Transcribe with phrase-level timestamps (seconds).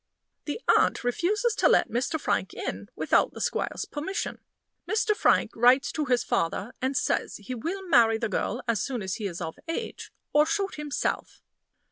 [0.45, 2.19] The aunt refuses to let Mr.
[2.19, 4.39] Frank in without the squire's permission.
[4.89, 5.15] Mr.
[5.15, 9.17] Frank writes to his father, and says he will marry the girl as soon as
[9.17, 11.43] he is of age, or shoot himself.